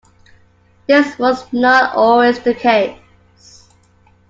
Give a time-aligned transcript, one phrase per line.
[0.87, 3.69] This was not always the case.